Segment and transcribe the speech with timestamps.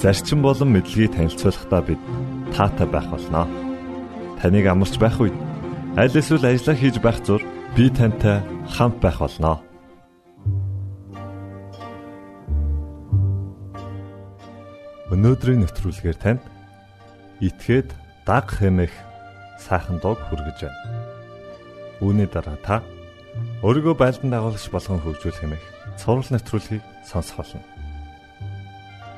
[0.00, 2.00] зарчим болон мэдлэгийг танилцуулахдаа бид
[2.52, 3.46] таатай байх болноо.
[4.40, 5.36] Таныг амарч байх үед
[5.96, 7.40] аль эсвэл ажиллаа хийж байх зур
[7.76, 9.56] би тантай хамт байх болноо.
[15.12, 16.42] Өнөөдрийн нэвтрүүлгээр танд
[17.40, 17.94] итгээд
[18.28, 18.92] даг хэмэх
[19.56, 20.80] сайхан дуу хүргэж байна.
[22.04, 22.82] Үүний дараа та
[23.64, 25.64] өөрийгөө байлдан дагуулагч болгон хөгжүүлэх хэмэх
[25.96, 27.75] цуврал нэвтрүүлгийг сонсох болно.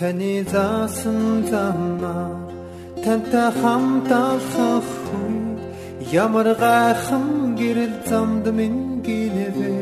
[0.00, 2.48] Таны заасан замаар
[3.04, 4.88] тантай хамт алхах
[5.20, 5.60] үед
[6.24, 7.26] ямар гайхан
[7.60, 9.76] гэрэл замд минь гинэвэ.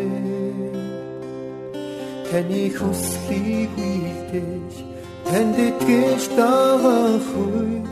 [2.28, 4.72] Таны хүслийг үйлдэж
[5.28, 7.87] танд итгэж дагах үед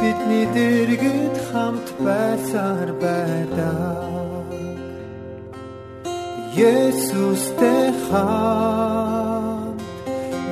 [0.00, 3.88] бидний дэргэд хамт байсаар байдаа
[6.60, 8.89] Есүстэй хамт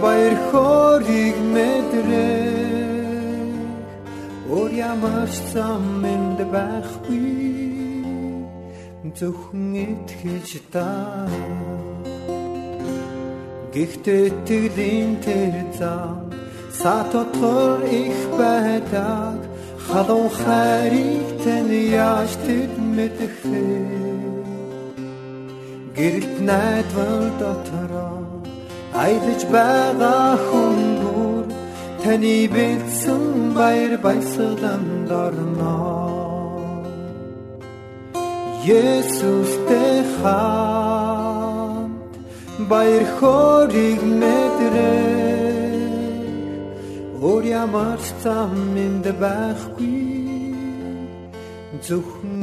[0.03, 2.59] баяр хориг мэдрээ
[4.49, 7.29] Ор ямар самэнд байхгүй.
[9.19, 10.89] Зөвхөн итгэж та.
[13.75, 16.33] Гэхдээ тэглийн тэр зам
[16.73, 19.37] сатотгор их байдаг.
[19.85, 23.69] Халуун хайрыг тань яаж тэд мэдэх вэ?
[25.97, 28.38] Гэрэлт найдвар дотороо
[29.05, 31.45] аялаж байгаа хүн бүр
[32.03, 33.25] таны бэлдсэн
[33.59, 35.77] баяр баясгаланд орно.
[38.69, 42.13] Есүстэй хамт
[42.71, 45.29] баяр хориг мэдрээ
[47.19, 50.55] Өөр ямар зам минь байхгүй
[51.87, 52.43] зөвхөн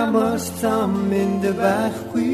[0.00, 2.32] Өөр ямар зам минь байхгүй.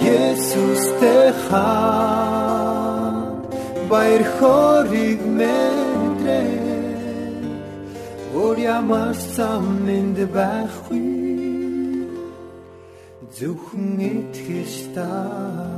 [0.00, 3.12] Есүстэй хаа
[3.90, 6.56] баяр хориг мэдрээ
[8.32, 11.04] Өөр ямар зам минь байхгүй.
[13.36, 15.77] Зөвхөн итгэж та хаа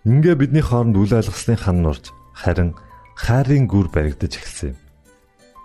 [0.00, 2.72] Ингээ бидний хооронд үл ойлгоснын хан нурж харин
[3.20, 4.78] хайрын гүр баригдаж эхэлсэн юм.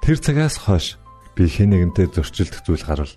[0.04, 1.00] Тэр цагаас хойш
[1.40, 3.16] би хэн нэгэнтэй зөрчилдөх зүйл гарвал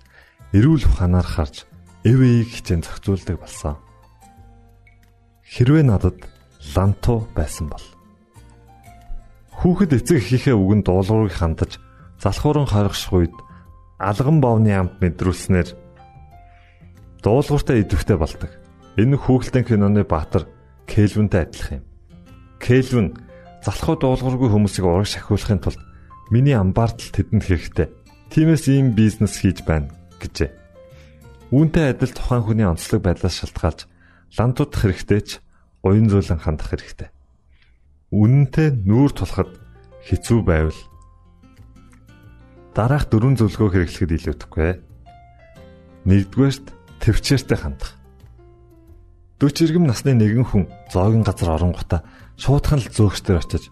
[0.55, 1.67] эрүүл ухаанаар харж
[2.07, 3.75] эвэйг хичээн зохицуулдаг болсон.
[5.43, 6.23] Хэрвээ надад
[6.71, 7.83] ланту байсан бол
[9.59, 11.83] хүүхэд эцэг эхийнхээ үгэнд дуулуурыг хандаж
[12.23, 13.35] залхууран хоригших үед
[13.99, 15.75] алган бовны амт мэдрүүлснээр
[17.19, 18.55] дуулууртай идэвхтэй болдог.
[18.95, 20.47] Энэ хүүхэлдэйн киноны баатар
[20.89, 21.85] Кельвинтэй адилхан юм.
[22.57, 23.07] Кельвин
[23.61, 25.79] залхуу дуулуургүй хүмүүсийг ураг шахиулахын тулд
[26.33, 27.87] миний амбаартал тэдэнд хэрэгтэй.
[28.33, 30.49] Тиймээс ийм бизнес хийж байна гэжээ.
[31.53, 33.85] Үүнтэй адил тухайн хүний онцлог байдлаас шалтгаалж
[34.37, 35.29] лантуудах хэрэгтэй ч
[35.85, 37.09] уян зөөлөн хандах хэрэгтэй.
[38.09, 39.53] Үнэнтэй нүүр тулахад
[40.05, 40.79] хэцүү байвал
[42.73, 44.71] дараах дөрвөн зөвлөгөө хэрэглэхэд илүүдэхгүй.
[46.05, 46.65] Нэгдүгээрт
[47.01, 47.98] төвчээртэй хандах.
[49.39, 52.03] 40 иргэм насны нэгэн хүн зоогийн газар оронгота
[52.35, 53.71] шуудхан л зөөгчдөр очиж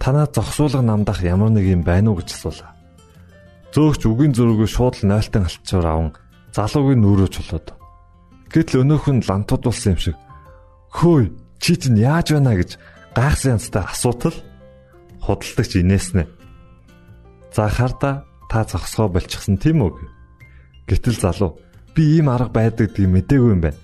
[0.00, 2.72] танаа зогсуулга намдах ямар нэг юм байна уу гэж асуулаа.
[3.76, 6.10] Зөөгч үгийн зөрүүгөө шууд л нойлтон алтчаар аван
[6.56, 7.66] залуугийн нүрөө чулууд.
[8.48, 10.16] Гэтэл өнөөх нь лантуудулсан юм шиг
[10.92, 12.70] хөөе чи чинь яаж байна гэж
[13.12, 14.36] гайхсан янзтай асуутал
[15.20, 16.24] худалдагч инээснэ.
[17.52, 19.92] За харда та зогсгоо болчихсон тийм үү?
[20.88, 21.60] Гэтэл залуу
[21.92, 23.83] би ийм арга байдаг гэдгийг мдээгүй юм байна.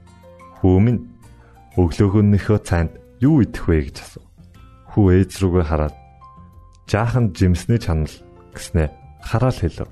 [0.61, 1.01] Хүү минь
[1.81, 4.29] өглөөгөнийхөө цайнд юу идэх вэ гэж асуув.
[4.93, 5.95] Хүү ээж рүүгээ хараад
[6.85, 8.13] жаахан жимсний чанал
[8.53, 8.93] гэснээ
[9.25, 9.89] хараал хэлв.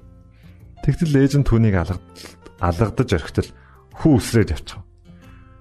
[0.86, 1.74] Тэгтэл ээж нь түүнийг
[2.62, 3.50] алгадаж орхитол
[3.98, 4.86] хүү үсрээд явчихав.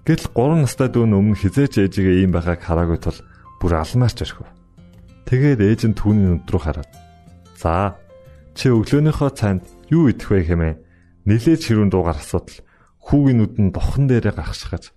[0.05, 3.19] Гэтэл 3 настай дүү өмнө хизээч ээжигээ ийм байгааг хараагүй тул
[3.61, 4.49] бүр алмаарч орхив.
[5.29, 6.91] Тэгээд ээж нь түүний нүд рүү хараад
[7.57, 7.97] "За,
[8.57, 9.63] чи өглөөнийхөө цайнд
[9.93, 10.81] юу идэх вэ хэмээн
[11.29, 12.65] нилээж хэрүүн дуугаар асуудал
[13.05, 14.97] хүүгийн нүдэн бохон дээрээ гаргашгаж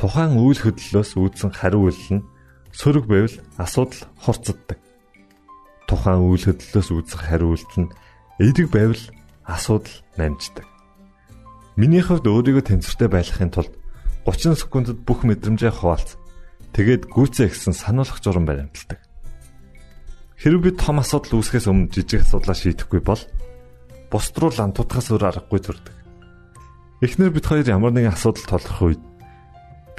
[0.00, 2.26] тухайн үйл хөдлөлөөс үүдсэн хариу үйлдэл нь
[2.72, 4.80] сөрөг байвал асуудал хурцддаг.
[5.84, 7.92] Тухайн үйл хөдлөлөөс үүдсэн хариу үйлдэл нь
[8.40, 9.04] эерэг байвал
[9.44, 10.64] асуудал намждаг.
[11.76, 13.76] Миний хувьд өөрийгөө тэнцвэртэй байлгахын тулд
[14.24, 16.16] 30 секундэд бүх мэдрэмжээ хуваалц.
[16.72, 19.04] Тэгээд гүйцээ гэсэн сануулгах журам баримталдаг.
[20.40, 23.20] Хэрвээ би том асуудал үүсгэхээс өмнө жижиг асуудлаа шийдэхгүй бол
[24.08, 25.96] бусд руу лантуудахаас өөр аргагүй төрдөг.
[27.04, 29.09] Эхнэр бид хоёр ямар нэгэн асуудал толгох үед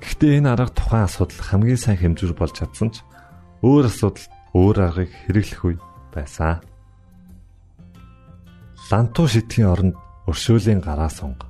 [0.00, 3.00] Гэхдээ энэ арга тухайн асуудал хамгийн сайн хэмжүүр болж чадсан ч
[3.64, 5.76] өөр асуудал өөр аргыг хэрэглэх үе
[6.12, 6.60] байсан.
[8.92, 9.96] Лантуу шидхийн оронд
[10.28, 11.48] өршөөлийн гараа сунг.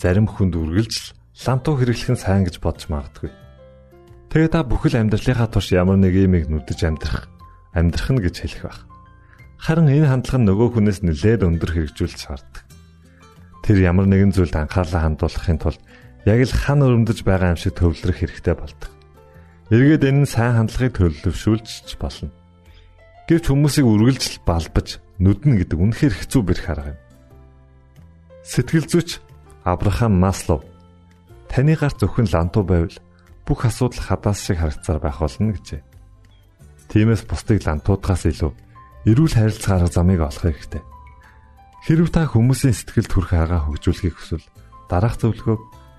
[0.00, 3.30] Зарим хүнд үргэлж лантуу хэрэглэх нь сайн гэж бодож магадгүй.
[4.32, 7.28] Тэгээ та бүхэл амьдралынхаа турш ямар нэг юмыг нүдэж амьдрах,
[7.76, 8.80] амьдрах нь гэж хэлэх байх.
[9.60, 12.64] Харин энэ хандлага нь нөгөө хүнээс нэлээд өндөр хэрэгжүүлж шаарддаг.
[13.60, 15.82] Тэр ямар нэгэн зүйлд анхаарлаа хандуулахын тулд
[16.28, 18.90] яг л хан өрөмдөж байгаа юм шиг төвлөрөх хэрэгтэй болдог.
[19.70, 22.34] Эргээд энэ нь сайн хандлагыг төлөвшүүлж болно.
[23.30, 27.00] Гэвч хүмүүсийг үргэлжл балбаж нүднэ гэдэг үнэхээр хэцүү бэрх арга юм.
[28.42, 29.22] Сэтгэл зүйч
[29.62, 30.66] Абрахам Маслов
[31.46, 32.96] таны гарт зөвхөн лантуу байвал
[33.46, 35.82] бүх асуудал хадаас шиг харагцаар байх болно гэжээ.
[36.90, 38.52] Тиймээс бусдыг лантуудгаас илүү
[39.06, 40.82] эрүүл харилцаа арга замыг олох хэрэгтэй.
[41.86, 44.46] Хэрв та хүмүүсийн сэтгэл төрх арга хөгжүүлэхийг хүсвэл
[44.90, 45.79] дараах зөвлөгөөг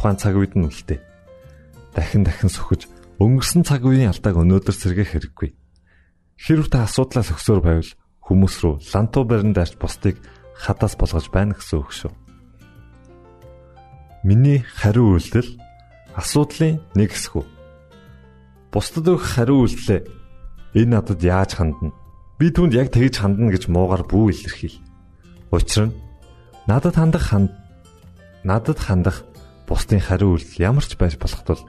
[0.00, 0.96] тухайн цаг үед нь үлдээ.
[1.92, 2.88] Дахин дахин сөхөж
[3.20, 5.52] өнгөрсөн цаг үеийн алдааг өнөөдөр сэргээх хэрэггүй.
[6.40, 7.92] Хэрв та асуудлаас өгсөөр байвал
[8.24, 10.16] хүмүүс рүү лантуу барин даарч бусдыг
[10.56, 12.12] хадаас болгож байна гэсэн үг шүү.
[14.24, 15.60] Миний хариу үйлдэл
[16.16, 17.44] асуудлын нэг хэсэг.
[18.72, 20.00] Бусдад өгөх хариу үйлдэлээ
[20.74, 21.90] Энэ надад яаж хандна?
[22.38, 24.78] Би түүнд яг тэгж хандна гэж муугар бүү илэрхийл.
[25.50, 25.96] Учир нь
[26.70, 27.50] надад хандах ханд
[28.46, 29.26] надад хандах
[29.70, 31.62] бусдын хариу үйлдэл ямар ч байж болох тул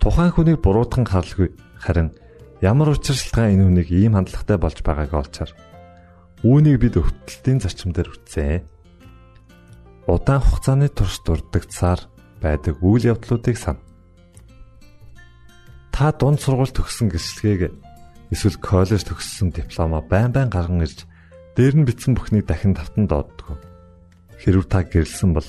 [0.00, 2.16] тухайн хүнийг буруутган харлгүй харин
[2.64, 5.52] ямар учиршилтгаан энэ хүнийг ийм хандлагатай болж байгааг олчаар
[6.44, 8.68] үүнийг бид өвтөлтийн зарчим дээр үтсэн.
[10.04, 12.04] Удаан хугацааны турш дурддагцаар
[12.44, 13.80] байдаг үйл явдлуудыг сан.
[15.88, 17.72] Та дунд сургууль төгссөн гэрчлэгийг
[18.28, 21.08] эсвэл коллеж төгссөн дипломоо байн байн гарган ирж
[21.56, 23.56] дээр нь бичсэн бүхнийг дахин тавтан дооддог.
[24.36, 25.48] Хэрвээ та гэрэлсэн бол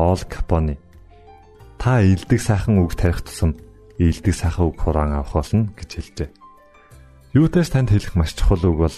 [0.00, 0.80] Ол Капони
[1.76, 3.52] та илдэг сайхан үг тарих тусам
[4.00, 6.28] илдэг сайхан үг хураан авах болно гэж хэлжээ.
[7.36, 8.96] Юутай ч танд хэлэх маш чухал үг бол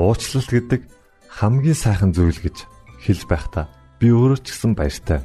[0.00, 0.88] уучлалт гэдэг
[1.28, 2.64] хамгийн сайхан зүйл гэж
[3.04, 3.68] хэлж байхдаа
[4.00, 5.20] би өөрөө ч гэсэн баяртай.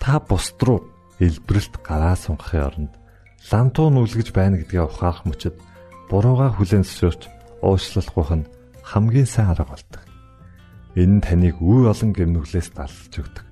[0.00, 0.88] Та бусд руу
[1.20, 2.92] элбэрэлт гараа сунгахын оронд
[3.52, 5.60] лантуу нүлгэж байна гэдгээ ухаарах мөчөд
[6.08, 7.28] бурууга хүлээн зөвшөөрч
[7.60, 8.48] уучлалгүйх нь
[8.88, 10.00] хамгийн сайн арга болдог.
[10.96, 13.51] Энэ нь таныг үе олон гэмнүглээс далж өгдөг.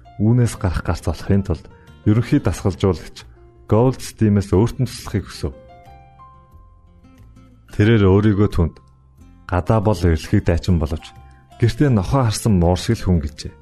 [0.21, 1.65] үүнээс гарах гарц олохын тулд
[2.05, 3.25] ерөнхий дасгалжуулагч
[3.65, 5.55] Gold Steam-ээс өөртөө туслахыг хүсв.
[7.73, 8.75] Тэрээр өөрийгөө түнд
[9.49, 11.15] гадаа бол эрэлхийг дайчин боловч
[11.57, 13.53] гэртээ нохоо харсан муур шиг л хүн гэжээ.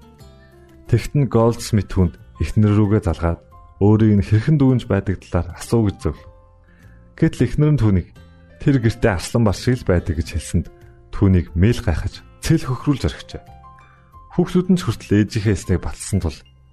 [0.89, 3.39] Тэгтэн Голдсмит хүнд эхнэр рүүгээ залгаад
[3.79, 6.17] өөрийг нь хэрхэн дүүнж байдаг талаар асуу гэж зөв.
[7.15, 8.07] Гэтэл эхнэр нь түүнийг
[8.57, 10.67] тэр гэртээ арслан бар шиг л байдаг гэж хэлсэнд
[11.13, 13.43] түүнийг мэйл гайхаж цэл хөхрүүлж орхижээ.
[14.33, 16.37] Хүүхдүүд нь ч хүртэл ээжийнхээ эснийг батлсан тул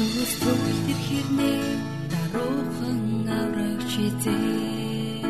[0.00, 1.64] Төгс төгөл тэр хэрнээ
[2.12, 3.00] даруухан
[3.40, 5.28] аврагч эзээ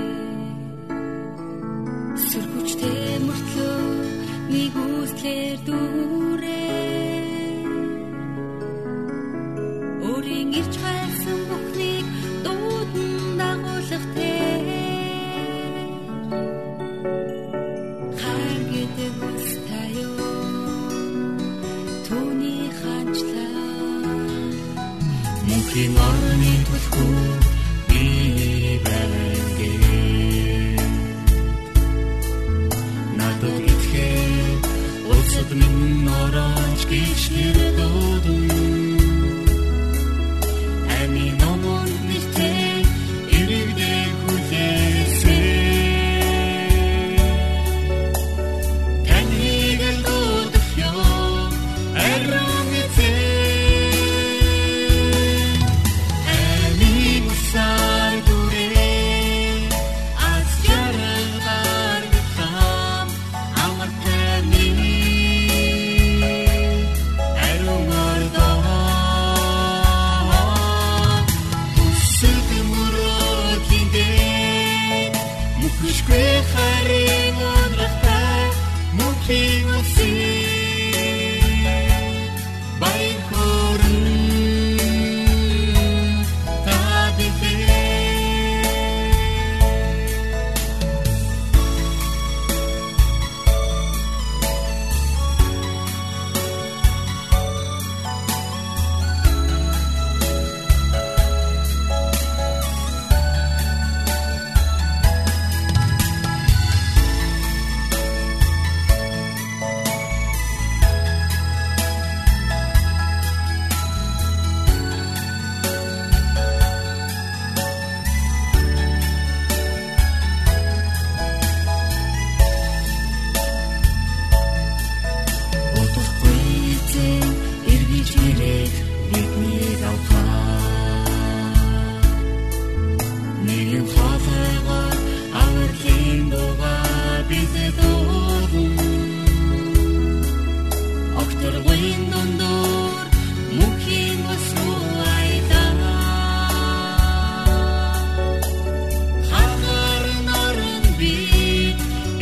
[2.29, 3.79] Сөргөчтэй мөртлөө
[4.53, 6.20] нэг үслэр дүүрээ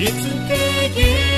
[0.00, 1.37] It's a.